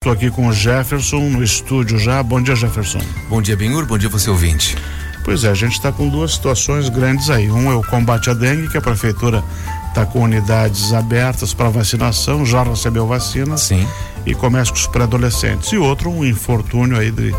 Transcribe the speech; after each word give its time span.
Estou 0.00 0.12
aqui 0.12 0.30
com 0.30 0.46
o 0.46 0.52
Jefferson 0.52 1.18
no 1.28 1.42
estúdio 1.42 1.98
já. 1.98 2.22
Bom 2.22 2.40
dia, 2.40 2.54
Jefferson. 2.54 3.00
Bom 3.28 3.42
dia, 3.42 3.56
Benhur. 3.56 3.84
Bom 3.84 3.98
dia, 3.98 4.08
você 4.08 4.30
ouvinte. 4.30 4.76
Pois 5.24 5.42
é, 5.42 5.50
a 5.50 5.54
gente 5.54 5.72
está 5.72 5.90
com 5.90 6.08
duas 6.08 6.34
situações 6.34 6.88
grandes 6.88 7.28
aí. 7.30 7.50
Um 7.50 7.68
é 7.68 7.74
o 7.74 7.82
combate 7.82 8.30
à 8.30 8.32
dengue, 8.32 8.68
que 8.68 8.78
a 8.78 8.80
prefeitura 8.80 9.42
está 9.88 10.06
com 10.06 10.22
unidades 10.22 10.92
abertas 10.92 11.52
para 11.52 11.68
vacinação, 11.68 12.46
já 12.46 12.62
recebeu 12.62 13.08
vacina. 13.08 13.58
Sim. 13.58 13.84
E 14.24 14.36
começa 14.36 14.70
com 14.70 14.78
os 14.78 14.86
pré-adolescentes. 14.86 15.72
E 15.72 15.76
outro, 15.76 16.10
um 16.10 16.24
infortúnio 16.24 16.96
aí 16.96 17.10
de, 17.10 17.34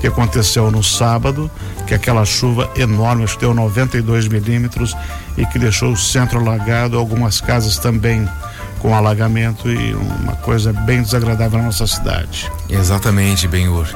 que 0.00 0.06
aconteceu 0.06 0.70
no 0.70 0.82
sábado, 0.82 1.50
que 1.86 1.92
é 1.92 1.96
aquela 1.98 2.24
chuva 2.24 2.70
enorme, 2.74 3.24
acho 3.24 3.34
que 3.34 3.40
deu 3.40 3.52
92 3.52 4.28
milímetros 4.28 4.96
e 5.36 5.44
que 5.44 5.58
deixou 5.58 5.92
o 5.92 5.96
centro 5.96 6.38
alagado, 6.38 6.96
algumas 6.96 7.38
casas 7.38 7.78
também 7.78 8.26
com 8.78 8.94
alagamento 8.94 9.70
e 9.70 9.94
uma 9.94 10.36
coisa 10.36 10.72
bem 10.72 11.02
desagradável 11.02 11.58
na 11.58 11.66
nossa 11.66 11.86
cidade. 11.86 12.50
Exatamente, 12.68 13.48
Benhur. 13.48 13.86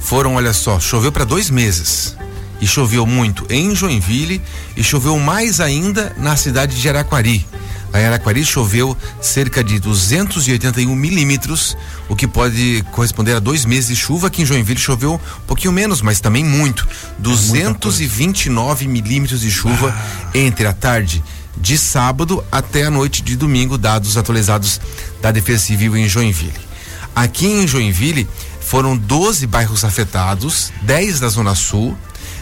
Foram, 0.00 0.34
olha 0.34 0.52
só, 0.52 0.78
choveu 0.80 1.12
para 1.12 1.24
dois 1.24 1.50
meses. 1.50 2.16
E 2.60 2.66
choveu 2.66 3.06
muito 3.06 3.46
em 3.48 3.74
Joinville 3.74 4.42
e 4.76 4.82
choveu 4.82 5.18
mais 5.18 5.60
ainda 5.60 6.12
na 6.18 6.36
cidade 6.36 6.80
de 6.80 6.88
Araquari. 6.88 7.46
A 7.92 7.98
Araquari 7.98 8.44
choveu 8.44 8.96
cerca 9.20 9.64
de 9.64 9.78
281 9.78 10.94
milímetros, 10.94 11.76
o 12.08 12.14
que 12.14 12.26
pode 12.26 12.84
corresponder 12.92 13.34
a 13.34 13.38
dois 13.38 13.64
meses 13.64 13.88
de 13.88 13.96
chuva. 13.96 14.26
Aqui 14.26 14.42
em 14.42 14.44
Joinville 14.46 14.78
choveu 14.78 15.14
um 15.14 15.46
pouquinho 15.46 15.72
menos, 15.72 16.02
mas 16.02 16.20
também 16.20 16.44
muito. 16.44 16.86
229 17.18 18.84
é 18.84 18.88
milímetros 18.88 19.40
de 19.40 19.50
chuva 19.50 19.94
ah. 19.96 20.30
entre 20.34 20.66
a 20.66 20.72
tarde 20.72 21.22
de 21.60 21.76
sábado 21.76 22.44
até 22.50 22.84
a 22.84 22.90
noite 22.90 23.22
de 23.22 23.36
domingo, 23.36 23.76
dados 23.76 24.16
atualizados 24.16 24.80
da 25.20 25.30
Defesa 25.30 25.64
Civil 25.64 25.96
em 25.96 26.08
Joinville. 26.08 26.68
Aqui 27.14 27.46
em 27.46 27.66
Joinville 27.66 28.28
foram 28.60 28.96
12 28.96 29.46
bairros 29.46 29.84
afetados, 29.84 30.72
10 30.82 31.20
da 31.20 31.28
Zona 31.28 31.54
Sul, 31.54 31.96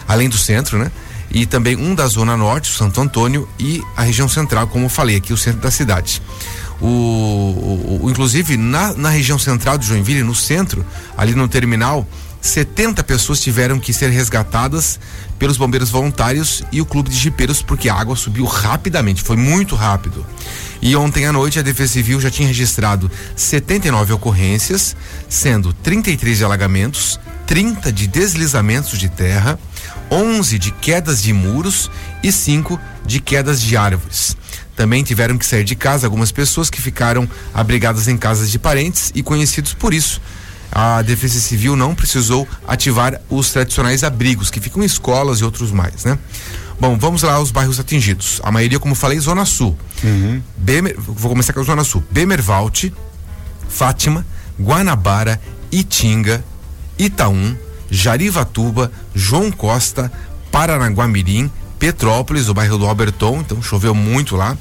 além 0.07 0.29
do 0.29 0.37
centro, 0.37 0.77
né? 0.77 0.91
E 1.29 1.45
também 1.45 1.75
um 1.75 1.93
da 1.93 2.07
Zona 2.07 2.37
Norte, 2.37 2.71
Santo 2.71 3.01
Antônio, 3.01 3.47
e 3.59 3.81
a 3.95 4.03
região 4.03 4.29
central, 4.29 4.67
como 4.67 4.85
eu 4.85 4.89
falei, 4.89 5.17
aqui 5.17 5.33
o 5.33 5.37
centro 5.37 5.61
da 5.61 5.71
cidade. 5.71 6.21
O, 6.79 6.85
o, 6.85 7.99
o 8.03 8.09
inclusive 8.09 8.55
na, 8.55 8.93
na 8.93 9.09
região 9.09 9.39
central 9.39 9.77
de 9.77 9.87
Joinville, 9.87 10.23
no 10.23 10.35
centro, 10.35 10.85
ali 11.17 11.33
no 11.33 11.47
terminal, 11.47 12.07
70 12.47 13.03
pessoas 13.03 13.39
tiveram 13.39 13.79
que 13.79 13.93
ser 13.93 14.09
resgatadas 14.09 14.99
pelos 15.37 15.57
bombeiros 15.57 15.89
voluntários 15.89 16.63
e 16.71 16.81
o 16.81 16.85
clube 16.85 17.09
de 17.09 17.15
jipeiros 17.15 17.61
porque 17.61 17.89
a 17.89 17.95
água 17.95 18.15
subiu 18.15 18.45
rapidamente, 18.45 19.21
foi 19.21 19.35
muito 19.35 19.75
rápido. 19.75 20.25
E 20.81 20.95
ontem 20.95 21.25
à 21.25 21.33
noite 21.33 21.59
a 21.59 21.61
Defesa 21.61 21.93
Civil 21.93 22.21
já 22.21 22.31
tinha 22.31 22.47
registrado 22.47 23.11
79 23.35 24.13
ocorrências, 24.13 24.95
sendo 25.27 25.73
33 25.73 26.37
de 26.37 26.43
alagamentos, 26.43 27.19
30 27.45 27.91
de 27.91 28.07
deslizamentos 28.07 28.97
de 28.97 29.09
terra, 29.09 29.59
11 30.09 30.57
de 30.57 30.71
quedas 30.71 31.21
de 31.21 31.33
muros 31.33 31.91
e 32.23 32.31
5 32.31 32.79
de 33.05 33.19
quedas 33.19 33.61
de 33.61 33.75
árvores. 33.75 34.37
Também 34.75 35.03
tiveram 35.03 35.37
que 35.37 35.45
sair 35.45 35.63
de 35.63 35.75
casa 35.75 36.07
algumas 36.07 36.31
pessoas 36.31 36.69
que 36.69 36.81
ficaram 36.81 37.27
abrigadas 37.53 38.07
em 38.07 38.17
casas 38.17 38.49
de 38.49 38.59
parentes 38.59 39.11
e 39.13 39.23
conhecidos 39.23 39.73
por 39.73 39.93
isso 39.93 40.21
a 40.71 41.01
Defesa 41.01 41.39
Civil 41.39 41.75
não 41.75 41.95
precisou 41.95 42.47
ativar 42.67 43.19
os 43.29 43.51
tradicionais 43.51 44.03
abrigos 44.03 44.51
que 44.51 44.59
ficam 44.59 44.81
em 44.83 44.85
escolas 44.85 45.39
e 45.39 45.43
outros 45.43 45.71
mais, 45.71 46.03
né? 46.03 46.17
Bom, 46.79 46.97
vamos 46.97 47.23
lá 47.23 47.33
aos 47.33 47.49
bairros 47.49 47.79
atingidos. 47.79 48.39
A 48.43 48.51
maioria, 48.51 48.79
como 48.79 48.93
falei, 48.93 49.19
Zona 49.19 49.45
Sul. 49.45 49.75
Uhum. 50.03 50.41
Bemer, 50.55 50.95
vou 50.97 51.31
começar 51.31 51.51
com 51.51 51.59
a 51.59 51.63
Zona 51.63 51.83
Sul. 51.83 52.03
Bemervalte, 52.11 52.93
Fátima, 53.67 54.25
Guanabara, 54.59 55.41
Itinga, 55.71 56.43
Itaú, 56.99 57.57
Jarivatuba, 57.89 58.91
João 59.15 59.51
Costa, 59.51 60.11
Paranaguamirim, 60.51 61.49
Petrópolis, 61.79 62.49
o 62.49 62.53
bairro 62.53 62.77
do 62.77 62.85
Alberton, 62.85 63.39
então 63.41 63.61
choveu 63.61 63.93
muito 63.93 64.35
lá, 64.35 64.51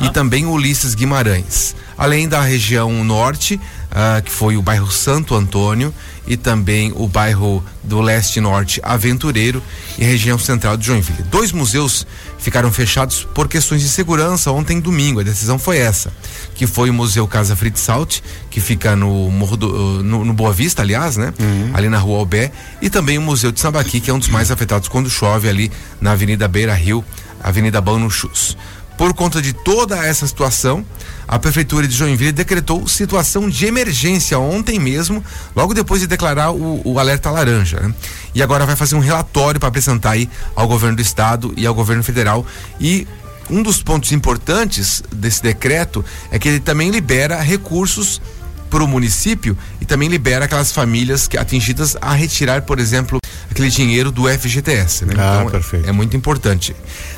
uhum. 0.00 0.06
e 0.06 0.10
também 0.10 0.46
Ulisses 0.46 0.94
Guimarães. 0.94 1.74
Além 1.96 2.28
da 2.28 2.40
região 2.40 3.04
norte, 3.04 3.60
uh, 3.92 4.22
que 4.22 4.30
foi 4.30 4.56
o 4.56 4.62
bairro 4.62 4.90
Santo 4.90 5.34
Antônio 5.34 5.94
e 6.26 6.36
também 6.36 6.92
o 6.96 7.06
bairro 7.06 7.62
do 7.82 8.00
Leste 8.00 8.40
Norte 8.40 8.80
Aventureiro 8.82 9.62
e 9.98 10.04
região 10.04 10.38
central 10.38 10.76
de 10.76 10.86
Joinville. 10.86 11.22
Dois 11.24 11.52
museus 11.52 12.06
ficaram 12.38 12.72
fechados 12.72 13.26
por 13.34 13.48
questões 13.48 13.82
de 13.82 13.88
segurança 13.88 14.50
ontem 14.50 14.80
domingo. 14.80 15.20
A 15.20 15.22
decisão 15.22 15.58
foi 15.58 15.78
essa, 15.78 16.12
que 16.54 16.66
foi 16.66 16.90
o 16.90 16.94
Museu 16.94 17.26
Casa 17.26 17.54
Fritz 17.54 17.80
Salt, 17.80 18.20
que 18.50 18.60
fica 18.60 18.96
no 18.96 19.30
Morro 19.30 19.56
do, 19.56 20.02
no, 20.02 20.24
no 20.24 20.32
Boa 20.32 20.52
Vista, 20.52 20.82
aliás, 20.82 21.16
né? 21.16 21.32
Uhum. 21.38 21.70
Ali 21.74 21.88
na 21.88 21.98
Rua 21.98 22.18
Albé, 22.18 22.52
e 22.80 22.88
também 22.88 23.18
o 23.18 23.22
Museu 23.22 23.52
de 23.52 23.60
Sambaqui, 23.60 24.00
que 24.00 24.10
é 24.10 24.14
um 24.14 24.18
dos 24.18 24.28
mais 24.28 24.50
afetados 24.50 24.88
quando 24.88 25.10
chove 25.10 25.48
ali 25.48 25.70
na 26.00 26.12
Avenida 26.12 26.46
Beira 26.48 26.74
Rio, 26.74 27.04
Avenida 27.42 27.80
Bano 27.80 28.10
Chus. 28.10 28.56
Por 29.02 29.14
conta 29.14 29.42
de 29.42 29.52
toda 29.52 29.96
essa 30.06 30.28
situação, 30.28 30.86
a 31.26 31.36
Prefeitura 31.36 31.88
de 31.88 31.92
Joinville 31.96 32.30
decretou 32.30 32.86
situação 32.86 33.50
de 33.50 33.66
emergência 33.66 34.38
ontem 34.38 34.78
mesmo, 34.78 35.24
logo 35.56 35.74
depois 35.74 36.00
de 36.00 36.06
declarar 36.06 36.52
o, 36.52 36.80
o 36.84 37.00
alerta 37.00 37.28
laranja. 37.28 37.80
Né? 37.80 37.92
E 38.32 38.40
agora 38.40 38.64
vai 38.64 38.76
fazer 38.76 38.94
um 38.94 39.00
relatório 39.00 39.58
para 39.58 39.68
apresentar 39.68 40.12
aí 40.12 40.30
ao 40.54 40.68
governo 40.68 40.94
do 40.94 41.02
estado 41.02 41.52
e 41.56 41.66
ao 41.66 41.74
governo 41.74 42.04
federal. 42.04 42.46
E 42.80 43.04
um 43.50 43.60
dos 43.60 43.82
pontos 43.82 44.12
importantes 44.12 45.02
desse 45.12 45.42
decreto 45.42 46.04
é 46.30 46.38
que 46.38 46.48
ele 46.48 46.60
também 46.60 46.88
libera 46.88 47.40
recursos 47.40 48.22
para 48.70 48.84
o 48.84 48.86
município 48.86 49.58
e 49.80 49.84
também 49.84 50.08
libera 50.08 50.44
aquelas 50.44 50.70
famílias 50.70 51.26
que, 51.26 51.36
atingidas 51.36 51.96
a 52.00 52.14
retirar, 52.14 52.62
por 52.62 52.78
exemplo, 52.78 53.18
aquele 53.52 53.68
dinheiro 53.68 54.10
do 54.10 54.28
FGTS. 54.28 55.06
Né? 55.06 55.14
Ah, 55.16 55.38
então, 55.40 55.50
perfeito. 55.50 55.86
É, 55.86 55.90
é, 55.90 55.92
muito 55.92 56.16
importante. 56.16 56.74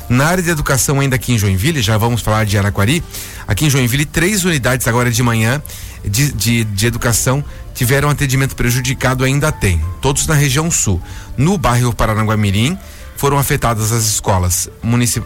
Na 0.07 0.27
área 0.27 0.43
de 0.43 0.49
educação, 0.49 0.99
ainda 0.99 1.15
aqui 1.15 1.33
em 1.33 1.37
Joinville, 1.37 1.81
já 1.81 1.97
vamos 1.97 2.21
falar 2.21 2.45
de 2.45 2.57
Araquari, 2.57 3.03
aqui 3.47 3.65
em 3.65 3.69
Joinville, 3.69 4.05
três 4.05 4.45
unidades 4.45 4.87
agora 4.87 5.09
de 5.09 5.23
manhã 5.23 5.61
de, 6.03 6.31
de, 6.31 6.63
de 6.63 6.85
educação 6.85 7.43
tiveram 7.73 8.09
atendimento 8.09 8.55
prejudicado, 8.55 9.23
ainda 9.23 9.51
tem. 9.51 9.81
Todos 10.01 10.27
na 10.27 10.35
região 10.35 10.71
sul. 10.71 11.01
No 11.35 11.57
bairro 11.57 11.93
Paranaguamirim, 11.93 12.77
foram 13.15 13.37
afetadas 13.37 13.91
as 13.91 14.05
escolas, 14.05 14.69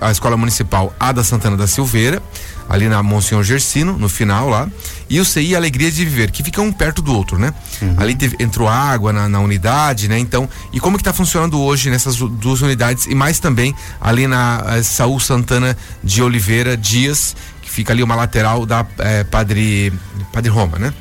a 0.02 0.12
Escola 0.12 0.38
Municipal 0.38 0.94
Ada 1.00 1.24
Santana 1.24 1.58
da 1.58 1.68
Silveira, 1.68 2.22
ali 2.70 2.88
na 2.88 3.02
Monsenhor 3.02 3.44
Gersino, 3.44 3.98
no 3.98 4.08
final 4.08 4.48
lá, 4.48 4.70
e 5.10 5.20
o 5.20 5.26
CI 5.26 5.56
Alegria 5.56 5.92
de 5.92 6.06
Viver, 6.06 6.30
que 6.30 6.44
ficam 6.44 6.66
um 6.66 6.72
perto 6.72 7.02
do 7.02 7.12
outro, 7.16 7.40
né? 7.40 7.52
Uhum. 7.82 7.96
Ali 7.98 8.16
teve, 8.16 8.36
entrou 8.40 8.68
água 8.68 9.12
na, 9.12 9.28
na, 9.28 9.40
unidade, 9.40 10.08
né? 10.08 10.20
Então, 10.20 10.48
e 10.72 10.80
como 10.80 10.96
que 10.96 11.02
está 11.02 11.12
funcionando 11.12 11.60
hoje 11.60 11.90
nessas 11.90 12.18
duas 12.18 12.62
unidades 12.62 13.08
e 13.08 13.16
mais 13.16 13.40
também 13.40 13.74
ali 14.00 14.28
na 14.28 14.64
eh, 14.68 14.84
Saúl 14.84 15.20
Santana 15.20 15.76
de 16.04 16.22
Oliveira 16.22 16.78
Dias, 16.78 17.36
que 17.62 17.72
fica 17.72 17.92
ali 17.92 18.04
uma 18.04 18.16
lateral 18.16 18.68
da 18.68 18.86
eh, 19.00 19.24
Padre 19.24 19.92
Padre 20.32 20.52
Roma, 20.52 20.78
né? 20.78 20.94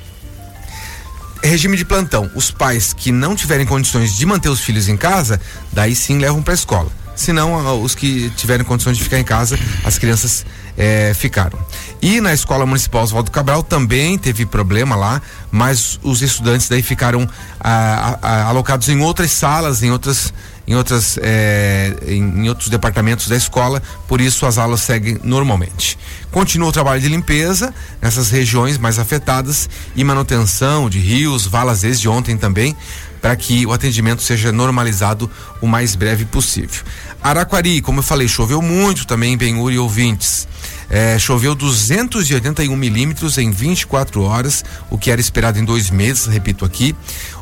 Regime 1.43 1.77
de 1.77 1.85
plantão. 1.85 2.31
Os 2.35 2.51
pais 2.51 2.93
que 2.93 3.13
não 3.13 3.35
tiverem 3.35 3.67
condições 3.67 4.17
de 4.17 4.27
manter 4.27 4.49
os 4.49 4.61
filhos 4.61 4.89
em 4.89 4.97
casa, 4.97 5.41
daí 5.73 5.95
sim 5.95 6.19
levam 6.19 6.43
para 6.43 6.53
a 6.53 6.57
escola. 6.57 6.91
Se 7.15 7.33
não, 7.33 7.83
os 7.83 7.97
que 7.97 8.31
tiverem 8.37 8.65
condições 8.65 8.97
de 8.97 9.03
ficar 9.03 9.19
em 9.19 9.25
casa, 9.25 9.59
as 9.85 9.99
crianças 9.99 10.47
é, 10.77 11.13
ficaram. 11.15 11.59
E 12.01 12.21
na 12.21 12.33
Escola 12.33 12.65
Municipal 12.65 13.03
Oswaldo 13.03 13.33
Cabral 13.33 13.65
também 13.65 14.17
teve 14.17 14.47
problema 14.47 14.95
lá, 14.95 15.21
mas 15.51 15.99
os 16.05 16.23
estudantes 16.23 16.69
daí 16.69 16.81
ficaram 16.81 17.29
ah, 17.61 18.19
ah, 18.23 18.45
alocados 18.45 18.89
em 18.89 19.01
outras 19.01 19.33
salas, 19.33 19.83
em 19.83 19.91
outras 19.91 20.33
em 20.69 20.75
outras 20.75 21.19
é, 21.23 21.97
em, 22.07 22.23
em, 22.23 22.49
outros 22.51 22.69
departamentos 22.69 23.27
da 23.27 23.35
escola, 23.35 23.83
por 24.07 24.21
isso 24.21 24.45
as 24.45 24.59
aulas 24.59 24.83
seguem 24.83 25.19
normalmente. 25.25 25.99
Continua 26.31 26.69
o 26.69 26.73
trabalho 26.73 27.01
de 27.01 27.09
limpeza 27.09 27.75
nessas 28.03 28.31
regiões 28.31 28.77
mais 28.77 28.99
afetadas 28.99 29.69
e 29.97 30.05
manutenção 30.05 30.91
de 30.91 30.99
rios, 30.99 31.47
valas 31.47 31.81
desde 31.81 32.07
ontem 32.07 32.37
também, 32.37 32.77
para 33.23 33.35
que 33.35 33.65
o 33.65 33.73
atendimento 33.73 34.23
seja 34.23 34.53
normalizado 34.53 35.31
o 35.63 35.67
mais 35.67 35.95
breve 35.95 36.27
possível. 36.27 36.85
Araquari, 37.23 37.81
como 37.81 38.01
eu 38.01 38.05
falei, 38.05 38.29
choveu 38.29 38.61
muito 38.61 39.07
também, 39.07 39.39
Benhur 39.39 39.73
e 39.73 39.79
ouvintes. 39.79 40.47
É, 40.91 41.19
choveu 41.19 41.55
281 41.55 42.75
milímetros 42.75 43.37
em 43.39 43.51
24 43.51 44.23
horas, 44.23 44.65
o 44.91 44.97
que 44.97 45.11
era 45.11 45.21
esperado 45.21 45.59
em 45.59 45.65
dois 45.65 45.91
meses, 45.91 46.27
repito 46.27 46.65
aqui. 46.65 46.95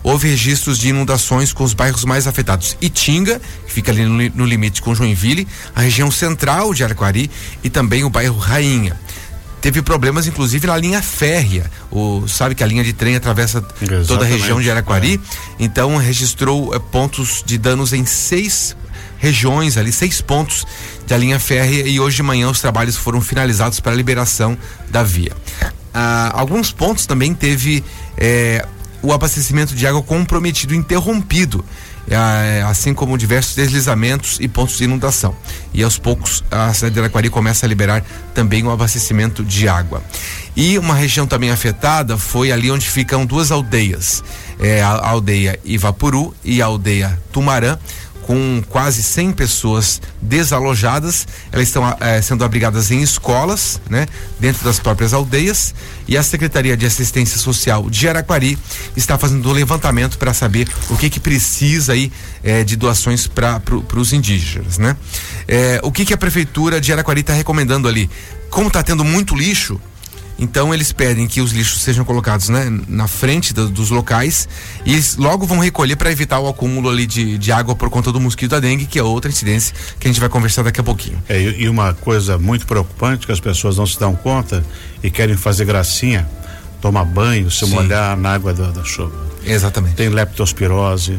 Houve 0.02 0.28
registros 0.28 0.78
de 0.78 0.88
inundações 0.88 1.52
com 1.52 1.64
os 1.64 1.72
bairros 1.72 2.04
mais 2.04 2.26
afetados. 2.26 2.76
Itinga, 2.80 3.40
que 3.66 3.72
fica 3.72 3.92
ali 3.92 4.04
no, 4.04 4.18
no 4.34 4.44
limite 4.44 4.82
com 4.82 4.94
Joinville, 4.94 5.46
a 5.74 5.80
região 5.80 6.10
central 6.10 6.74
de 6.74 6.82
Araquari 6.82 7.30
e 7.62 7.70
também 7.70 8.04
o 8.04 8.10
bairro 8.10 8.36
Rainha 8.36 8.96
teve 9.66 9.82
problemas 9.82 10.28
inclusive 10.28 10.64
na 10.64 10.76
linha 10.76 11.02
férrea. 11.02 11.68
O, 11.90 12.28
sabe 12.28 12.54
que 12.54 12.62
a 12.62 12.66
linha 12.66 12.84
de 12.84 12.92
trem 12.92 13.16
atravessa 13.16 13.58
Exatamente. 13.58 14.06
toda 14.06 14.24
a 14.24 14.28
região 14.28 14.60
de 14.60 14.70
Araquari, 14.70 15.14
é. 15.14 15.64
então 15.64 15.96
registrou 15.96 16.72
é, 16.72 16.78
pontos 16.78 17.42
de 17.44 17.58
danos 17.58 17.92
em 17.92 18.06
seis 18.06 18.76
regiões 19.18 19.76
ali, 19.76 19.92
seis 19.92 20.20
pontos 20.20 20.66
da 21.06 21.16
linha 21.16 21.38
férrea 21.38 21.86
e 21.86 22.00
hoje 22.00 22.16
de 22.16 22.22
manhã 22.22 22.50
os 22.50 22.60
trabalhos 22.60 22.96
foram 22.96 23.20
finalizados 23.20 23.80
para 23.80 23.92
a 23.92 23.94
liberação 23.94 24.56
da 24.90 25.02
via. 25.02 25.32
Ah, 25.94 26.30
alguns 26.34 26.72
pontos 26.72 27.06
também 27.06 27.32
teve 27.32 27.82
é, 28.18 28.66
o 29.02 29.12
abastecimento 29.12 29.74
de 29.74 29.86
água 29.86 30.02
comprometido, 30.02 30.74
interrompido, 30.74 31.64
é, 32.08 32.62
assim 32.66 32.94
como 32.94 33.16
diversos 33.16 33.54
deslizamentos 33.54 34.38
e 34.40 34.48
pontos 34.48 34.78
de 34.78 34.84
inundação. 34.84 35.34
E 35.72 35.82
aos 35.82 35.98
poucos 35.98 36.44
a 36.50 36.72
cidade 36.74 36.94
de 36.94 37.00
Araquari 37.00 37.30
começa 37.30 37.66
a 37.66 37.68
liberar 37.68 38.04
também 38.34 38.64
o 38.64 38.70
abastecimento 38.70 39.44
de 39.44 39.68
água. 39.68 40.02
E 40.54 40.78
uma 40.78 40.94
região 40.94 41.26
também 41.26 41.50
afetada 41.50 42.16
foi 42.16 42.50
ali 42.50 42.70
onde 42.70 42.88
ficam 42.88 43.26
duas 43.26 43.50
aldeias, 43.50 44.24
é, 44.58 44.82
a 44.82 45.08
aldeia 45.08 45.58
Ivapuru 45.64 46.34
e 46.44 46.62
a 46.62 46.66
aldeia 46.66 47.18
Tumarã 47.32 47.78
com 48.26 48.60
quase 48.68 49.02
100 49.02 49.32
pessoas 49.32 50.02
desalojadas. 50.20 51.26
Elas 51.52 51.68
estão 51.68 51.96
é, 52.00 52.20
sendo 52.20 52.44
abrigadas 52.44 52.90
em 52.90 53.00
escolas, 53.00 53.80
né, 53.88 54.06
dentro 54.40 54.64
das 54.64 54.80
próprias 54.80 55.14
aldeias. 55.14 55.74
E 56.08 56.16
a 56.16 56.22
Secretaria 56.22 56.76
de 56.76 56.84
Assistência 56.84 57.38
Social 57.38 57.88
de 57.88 58.08
Araquari 58.08 58.58
está 58.96 59.16
fazendo 59.16 59.48
um 59.48 59.52
levantamento 59.52 60.18
para 60.18 60.34
saber 60.34 60.68
o 60.90 60.96
que 60.96 61.08
que 61.08 61.20
precisa 61.20 61.92
aí 61.92 62.12
é, 62.42 62.64
de 62.64 62.74
doações 62.74 63.28
para 63.28 63.60
pro, 63.60 63.84
os 63.96 64.12
indígenas, 64.12 64.76
né? 64.76 64.96
É, 65.46 65.80
o 65.82 65.92
que 65.92 66.04
que 66.04 66.12
a 66.12 66.18
prefeitura 66.18 66.80
de 66.80 66.92
Araquari 66.92 67.20
está 67.20 67.32
recomendando 67.32 67.86
ali? 67.86 68.10
Como 68.50 68.66
está 68.66 68.82
tendo 68.82 69.04
muito 69.04 69.36
lixo, 69.36 69.80
então 70.38 70.74
eles 70.74 70.92
pedem 70.92 71.26
que 71.26 71.40
os 71.40 71.52
lixos 71.52 71.82
sejam 71.82 72.04
colocados 72.04 72.48
né, 72.48 72.66
na 72.88 73.08
frente 73.08 73.54
do, 73.54 73.68
dos 73.68 73.90
locais 73.90 74.48
e 74.84 74.92
eles 74.92 75.16
logo 75.16 75.46
vão 75.46 75.58
recolher 75.58 75.96
para 75.96 76.10
evitar 76.10 76.38
o 76.40 76.48
acúmulo 76.48 76.90
ali 76.90 77.06
de, 77.06 77.38
de 77.38 77.52
água 77.52 77.74
por 77.74 77.88
conta 77.88 78.12
do 78.12 78.20
mosquito 78.20 78.50
da 78.50 78.60
dengue, 78.60 78.86
que 78.86 78.98
é 78.98 79.02
outra 79.02 79.30
incidência 79.30 79.74
que 79.98 80.06
a 80.06 80.10
gente 80.10 80.20
vai 80.20 80.28
conversar 80.28 80.62
daqui 80.62 80.80
a 80.80 80.84
pouquinho. 80.84 81.22
É, 81.28 81.40
e 81.40 81.68
uma 81.68 81.94
coisa 81.94 82.36
muito 82.36 82.66
preocupante 82.66 83.26
que 83.26 83.32
as 83.32 83.40
pessoas 83.40 83.78
não 83.78 83.86
se 83.86 83.98
dão 83.98 84.14
conta 84.14 84.64
e 85.02 85.10
querem 85.10 85.36
fazer 85.36 85.64
gracinha, 85.64 86.28
tomar 86.80 87.04
banho, 87.04 87.50
se 87.50 87.66
Sim. 87.66 87.72
molhar 87.72 88.16
na 88.16 88.34
água 88.34 88.52
da, 88.52 88.70
da 88.70 88.84
chuva. 88.84 89.26
Exatamente. 89.42 89.94
Tem 89.94 90.08
leptospirose, 90.08 91.18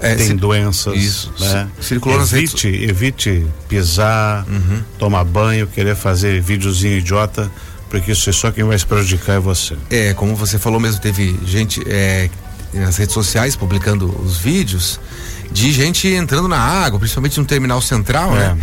é, 0.00 0.14
tem 0.14 0.34
doenças. 0.34 0.96
Isso. 0.96 1.32
Né? 1.38 1.68
Circulou 1.80 2.20
evite, 2.22 2.68
evite 2.68 3.46
pisar, 3.68 4.46
uhum. 4.48 4.82
tomar 4.98 5.24
banho, 5.24 5.66
querer 5.66 5.94
fazer 5.94 6.40
videozinho 6.40 6.96
idiota 6.96 7.50
porque 7.90 8.12
isso 8.12 8.30
é 8.30 8.32
só 8.32 8.50
quem 8.50 8.64
vai 8.64 8.78
se 8.78 8.86
prejudicar 8.86 9.36
é 9.36 9.38
você. 9.40 9.76
É, 9.90 10.14
como 10.14 10.34
você 10.36 10.58
falou 10.58 10.78
mesmo, 10.80 11.00
teve 11.00 11.38
gente 11.44 11.82
é, 11.86 12.30
nas 12.72 12.96
redes 12.96 13.12
sociais 13.12 13.56
publicando 13.56 14.06
os 14.22 14.38
vídeos 14.38 15.00
de 15.50 15.72
gente 15.72 16.06
entrando 16.08 16.46
na 16.46 16.58
água, 16.58 16.98
principalmente 17.00 17.38
no 17.38 17.44
terminal 17.44 17.82
central, 17.82 18.30
né? 18.30 18.44
é. 18.44 18.54
né? 18.54 18.62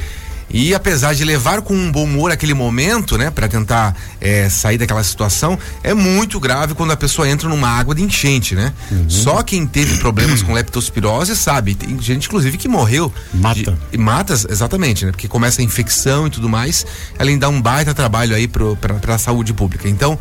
E 0.50 0.74
apesar 0.74 1.14
de 1.14 1.26
levar 1.26 1.62
com 1.62 1.74
um 1.74 1.92
bom 1.92 2.04
humor 2.06 2.32
aquele 2.32 2.54
momento, 2.54 3.18
né, 3.18 3.30
para 3.30 3.48
tentar 3.48 3.96
é, 4.22 4.50
sair 4.50 4.78
daquela 4.78 5.04
situação, 5.04 5.60
é 5.84 5.94
muito 5.94 6.40
grave 6.40 6.74
quando 6.74 6.92
a 6.92 6.98
pessoa 6.98 7.28
entra 7.30 7.50
numa 7.50 7.68
água 7.68 7.94
de 7.94 8.02
enchente, 8.02 8.56
né? 8.56 8.74
Uhum. 8.90 9.10
Só 9.10 9.44
quem 9.44 9.68
teve 9.68 9.98
problemas 9.98 10.42
com 10.42 10.54
leptospirose 10.54 11.36
sabe. 11.36 11.76
Tem 11.76 12.00
gente, 12.02 12.28
inclusive, 12.28 12.58
que 12.58 12.68
morreu. 12.68 13.12
Mata. 13.34 13.78
De, 13.92 13.98
mata, 13.98 14.34
exatamente, 14.34 15.06
né? 15.06 15.12
Porque 15.12 15.28
começa 15.28 15.62
a 15.62 15.64
infecção 15.64 16.28
e 16.28 16.30
tudo 16.30 16.48
mais, 16.48 16.86
além 17.20 17.36
de 17.36 17.42
dar 17.42 17.50
um 17.50 17.62
baita 17.62 17.94
trabalho 17.94 18.36
aí 18.36 18.48
para 18.48 19.16
a 19.16 19.18
saúde 19.18 19.54
pública. 19.54 19.90
Então, 19.90 20.18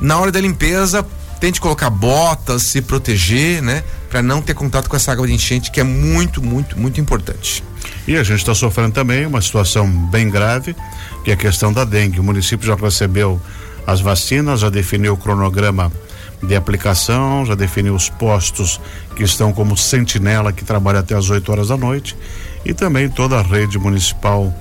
na 0.00 0.18
hora 0.18 0.32
da 0.32 0.40
limpeza, 0.40 1.04
tente 1.38 1.60
colocar 1.60 1.90
botas, 1.90 2.62
se 2.62 2.80
proteger, 2.80 3.62
né? 3.62 3.84
Para 4.08 4.22
não 4.22 4.40
ter 4.40 4.54
contato 4.54 4.88
com 4.88 4.96
essa 4.96 5.12
água 5.12 5.26
de 5.26 5.34
enchente, 5.34 5.70
que 5.70 5.80
é 5.80 5.84
muito, 5.84 6.42
muito, 6.42 6.78
muito 6.78 7.00
importante. 7.00 7.62
E 8.10 8.16
a 8.16 8.24
gente 8.24 8.40
está 8.40 8.52
sofrendo 8.56 8.90
também 8.90 9.24
uma 9.24 9.40
situação 9.40 9.88
bem 9.88 10.28
grave, 10.28 10.74
que 11.22 11.30
é 11.30 11.34
a 11.34 11.36
questão 11.36 11.72
da 11.72 11.84
dengue. 11.84 12.18
O 12.18 12.24
município 12.24 12.66
já 12.66 12.74
recebeu 12.74 13.40
as 13.86 14.00
vacinas, 14.00 14.58
já 14.58 14.68
definiu 14.68 15.12
o 15.12 15.16
cronograma 15.16 15.92
de 16.42 16.56
aplicação, 16.56 17.46
já 17.46 17.54
definiu 17.54 17.94
os 17.94 18.08
postos 18.08 18.80
que 19.14 19.22
estão 19.22 19.52
como 19.52 19.76
sentinela, 19.76 20.52
que 20.52 20.64
trabalha 20.64 20.98
até 20.98 21.14
as 21.14 21.30
8 21.30 21.52
horas 21.52 21.68
da 21.68 21.76
noite, 21.76 22.16
e 22.64 22.74
também 22.74 23.08
toda 23.08 23.38
a 23.38 23.42
rede 23.42 23.78
municipal 23.78 24.52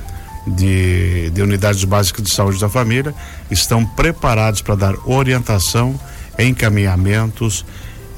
de, 0.45 1.31
de 1.31 1.41
unidades 1.41 1.83
básicas 1.83 2.23
de 2.23 2.29
saúde 2.29 2.59
da 2.59 2.69
família 2.69 3.15
estão 3.49 3.83
preparados 3.83 4.61
para 4.61 4.75
dar 4.75 4.95
orientação, 5.07 5.99
encaminhamentos 6.37 7.65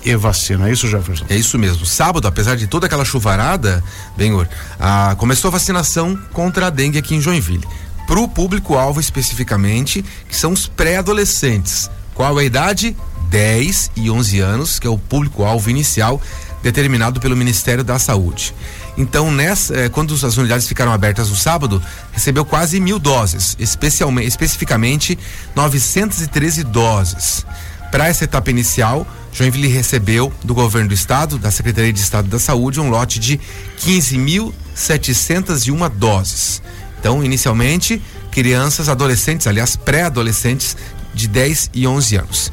e 0.03 0.15
vacina. 0.15 0.69
É 0.69 0.71
isso, 0.71 0.87
Jefferson? 0.87 1.25
É 1.29 1.35
isso 1.35 1.57
mesmo. 1.57 1.85
Sábado, 1.85 2.27
apesar 2.27 2.55
de 2.55 2.67
toda 2.67 2.85
aquela 2.85 3.05
chuvarada, 3.05 3.83
Benhor, 4.17 4.47
ah, 4.79 5.15
começou 5.17 5.49
a 5.49 5.51
vacinação 5.51 6.17
contra 6.33 6.67
a 6.67 6.69
dengue 6.69 6.97
aqui 6.97 7.15
em 7.15 7.21
Joinville. 7.21 7.67
Para 8.07 8.19
o 8.19 8.27
público-alvo 8.27 8.99
especificamente, 8.99 10.03
que 10.27 10.35
são 10.35 10.51
os 10.51 10.67
pré-adolescentes. 10.67 11.89
Qual 12.13 12.37
a 12.37 12.43
idade? 12.43 12.95
10 13.29 13.91
e 13.95 14.11
11 14.11 14.39
anos, 14.39 14.77
que 14.77 14.85
é 14.85 14.89
o 14.89 14.97
público-alvo 14.97 15.69
inicial 15.69 16.21
determinado 16.61 17.19
pelo 17.19 17.35
Ministério 17.35 17.83
da 17.83 17.97
Saúde. 17.97 18.53
Então, 18.97 19.31
nessa, 19.31 19.73
eh, 19.75 19.89
quando 19.89 20.13
as 20.13 20.37
unidades 20.37 20.67
ficaram 20.67 20.91
abertas 20.91 21.29
no 21.29 21.35
sábado, 21.35 21.81
recebeu 22.11 22.43
quase 22.43 22.79
mil 22.79 22.99
doses, 22.99 23.55
especialmente, 23.57 24.27
especificamente 24.27 25.17
913 25.55 26.63
doses. 26.63 27.45
Para 27.91 28.07
essa 28.07 28.23
etapa 28.23 28.49
inicial, 28.49 29.05
Joinville 29.33 29.67
recebeu 29.67 30.31
do 30.43 30.53
governo 30.53 30.87
do 30.87 30.93
estado, 30.93 31.37
da 31.37 31.51
Secretaria 31.51 31.91
de 31.91 31.99
Estado 31.99 32.29
da 32.29 32.39
Saúde, 32.39 32.79
um 32.79 32.89
lote 32.89 33.19
de 33.19 33.37
15.701 33.79 35.89
doses. 35.89 36.61
Então, 36.99 37.21
inicialmente, 37.23 38.01
crianças, 38.31 38.87
adolescentes, 38.87 39.45
aliás, 39.45 39.75
pré-adolescentes 39.75 40.77
de 41.13 41.27
10 41.27 41.71
e 41.73 41.85
11 41.85 42.15
anos. 42.15 42.49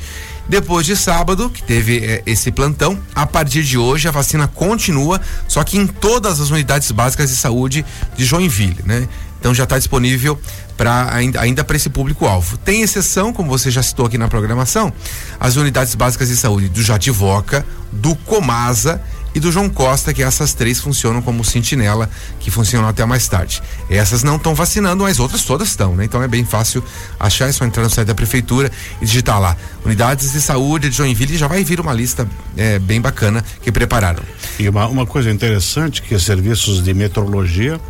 Depois 0.48 0.84
de 0.86 0.96
sábado, 0.96 1.50
que 1.50 1.62
teve 1.62 1.98
eh, 1.98 2.22
esse 2.24 2.50
plantão, 2.50 2.98
a 3.14 3.26
partir 3.26 3.62
de 3.62 3.76
hoje 3.76 4.08
a 4.08 4.10
vacina 4.10 4.48
continua, 4.48 5.20
só 5.46 5.62
que 5.62 5.76
em 5.76 5.86
todas 5.86 6.40
as 6.40 6.48
unidades 6.50 6.90
básicas 6.90 7.28
de 7.28 7.36
saúde 7.36 7.84
de 8.16 8.24
Joinville, 8.24 8.78
né? 8.84 9.06
Então 9.38 9.54
já 9.54 9.64
está 9.64 9.78
disponível 9.78 10.38
para 10.76 11.14
ainda, 11.14 11.40
ainda 11.40 11.64
para 11.64 11.76
esse 11.76 11.88
público-alvo. 11.88 12.56
Tem 12.58 12.82
exceção, 12.82 13.32
como 13.32 13.48
você 13.48 13.70
já 13.70 13.82
citou 13.82 14.06
aqui 14.06 14.18
na 14.18 14.28
programação, 14.28 14.92
as 15.38 15.56
unidades 15.56 15.94
básicas 15.94 16.28
de 16.28 16.36
saúde 16.36 16.68
do 16.68 16.82
Jativoca, 16.82 17.64
do 17.92 18.14
Comasa 18.14 19.00
e 19.34 19.40
do 19.40 19.52
João 19.52 19.68
Costa, 19.68 20.12
que 20.12 20.22
essas 20.22 20.54
três 20.54 20.80
funcionam 20.80 21.20
como 21.20 21.44
sentinela, 21.44 22.08
que 22.40 22.50
funcionam 22.50 22.88
até 22.88 23.04
mais 23.04 23.28
tarde. 23.28 23.62
Essas 23.88 24.22
não 24.22 24.36
estão 24.36 24.54
vacinando, 24.54 25.04
mas 25.04 25.18
outras 25.18 25.42
todas 25.42 25.68
estão, 25.68 25.94
né? 25.94 26.04
Então 26.04 26.22
é 26.22 26.28
bem 26.28 26.44
fácil 26.44 26.82
achar, 27.20 27.48
é 27.48 27.52
só 27.52 27.64
entrar 27.64 27.82
no 27.82 27.90
site 27.90 28.06
da 28.06 28.14
prefeitura 28.14 28.70
e 29.00 29.04
digitar 29.04 29.40
lá. 29.40 29.56
Unidades 29.84 30.32
de 30.32 30.40
saúde 30.40 30.88
de 30.88 30.96
Joinville 30.96 31.36
já 31.36 31.46
vai 31.46 31.62
vir 31.62 31.80
uma 31.80 31.92
lista 31.92 32.28
é, 32.56 32.78
bem 32.78 33.00
bacana 33.00 33.44
que 33.62 33.70
prepararam. 33.70 34.22
E 34.58 34.68
uma, 34.68 34.86
uma 34.86 35.06
coisa 35.06 35.30
interessante 35.30 36.02
que 36.02 36.14
os 36.14 36.24
serviços 36.24 36.82
de 36.82 36.94
meteorologia 36.94 37.80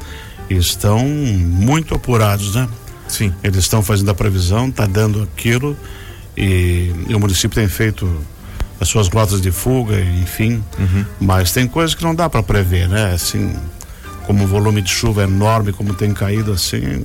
estão 0.50 1.00
muito 1.06 1.94
apurados, 1.94 2.54
né? 2.54 2.68
Sim. 3.08 3.32
Eles 3.42 3.58
estão 3.58 3.82
fazendo 3.82 4.10
a 4.10 4.14
previsão, 4.14 4.70
tá 4.70 4.86
dando 4.86 5.22
aquilo 5.22 5.76
e, 6.36 6.94
e, 7.08 7.14
o 7.14 7.18
município 7.18 7.56
tem 7.56 7.66
feito 7.66 8.08
as 8.80 8.88
suas 8.88 9.08
rotas 9.08 9.40
de 9.40 9.50
fuga, 9.50 10.00
enfim. 10.00 10.62
Uhum. 10.78 11.04
Mas 11.20 11.50
tem 11.50 11.66
coisas 11.66 11.94
que 11.96 12.04
não 12.04 12.14
dá 12.14 12.30
para 12.30 12.42
prever, 12.44 12.88
né? 12.88 13.12
Assim, 13.12 13.56
como 14.24 14.44
o 14.44 14.46
volume 14.46 14.80
de 14.80 14.90
chuva 14.90 15.22
é 15.22 15.24
enorme, 15.24 15.72
como 15.72 15.94
tem 15.94 16.14
caído 16.14 16.52
assim. 16.52 17.04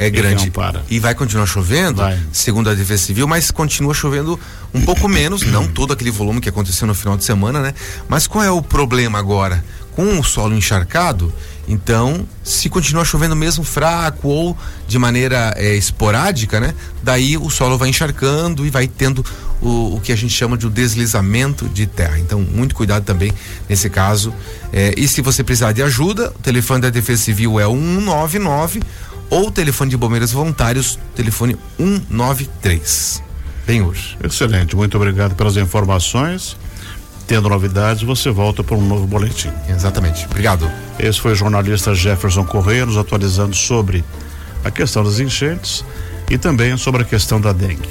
É 0.00 0.08
grande. 0.08 0.50
E 0.88 0.98
vai 0.98 1.14
continuar 1.14 1.44
chovendo, 1.44 1.98
vai. 1.98 2.18
segundo 2.32 2.70
a 2.70 2.74
Defesa 2.74 3.02
Civil, 3.04 3.28
mas 3.28 3.50
continua 3.50 3.92
chovendo 3.92 4.40
um 4.72 4.80
pouco 4.80 5.06
menos, 5.06 5.42
não 5.42 5.68
todo 5.68 5.92
aquele 5.92 6.10
volume 6.10 6.40
que 6.40 6.48
aconteceu 6.48 6.86
no 6.86 6.94
final 6.94 7.18
de 7.18 7.24
semana, 7.24 7.60
né? 7.60 7.74
Mas 8.08 8.26
qual 8.26 8.42
é 8.42 8.50
o 8.50 8.62
problema 8.62 9.18
agora? 9.18 9.62
Com 9.92 10.18
o 10.18 10.24
solo 10.24 10.54
encharcado, 10.54 11.30
então, 11.70 12.26
se 12.42 12.68
continua 12.68 13.04
chovendo 13.04 13.36
mesmo 13.36 13.62
fraco 13.62 14.26
ou 14.28 14.58
de 14.88 14.98
maneira 14.98 15.54
é, 15.56 15.76
esporádica, 15.76 16.58
né? 16.58 16.74
Daí 17.00 17.36
o 17.36 17.48
solo 17.48 17.78
vai 17.78 17.88
encharcando 17.88 18.66
e 18.66 18.70
vai 18.70 18.88
tendo 18.88 19.24
o, 19.62 19.94
o 19.94 20.00
que 20.00 20.10
a 20.10 20.16
gente 20.16 20.34
chama 20.34 20.58
de 20.58 20.66
um 20.66 20.70
deslizamento 20.70 21.68
de 21.68 21.86
terra. 21.86 22.18
Então, 22.18 22.40
muito 22.40 22.74
cuidado 22.74 23.04
também 23.04 23.32
nesse 23.68 23.88
caso. 23.88 24.34
É, 24.72 24.94
e 24.96 25.06
se 25.06 25.22
você 25.22 25.44
precisar 25.44 25.70
de 25.70 25.80
ajuda, 25.80 26.30
o 26.30 26.42
telefone 26.42 26.80
da 26.80 26.90
Defesa 26.90 27.22
Civil 27.22 27.60
é 27.60 27.64
199 27.64 28.80
ou 29.30 29.50
telefone 29.50 29.90
de 29.90 29.96
bombeiros 29.96 30.32
voluntários, 30.32 30.98
telefone 31.14 31.56
193. 31.78 33.22
Bem 33.66 33.82
hoje. 33.82 34.18
Excelente, 34.22 34.74
muito 34.74 34.96
obrigado 34.96 35.34
pelas 35.36 35.56
informações. 35.56 36.56
Tendo 37.26 37.48
novidades, 37.48 38.02
você 38.02 38.28
volta 38.28 38.64
para 38.64 38.76
um 38.76 38.84
novo 38.84 39.06
boletim. 39.06 39.52
Exatamente. 39.68 40.26
Obrigado. 40.26 40.68
Esse 40.98 41.20
foi 41.20 41.30
o 41.30 41.36
jornalista 41.36 41.94
Jefferson 41.94 42.44
Correia 42.44 42.84
nos 42.84 42.96
atualizando 42.96 43.54
sobre 43.54 44.04
a 44.64 44.70
questão 44.70 45.04
das 45.04 45.20
enchentes 45.20 45.84
e 46.28 46.36
também 46.36 46.76
sobre 46.76 47.02
a 47.02 47.04
questão 47.04 47.40
da 47.40 47.52
dengue. 47.52 47.88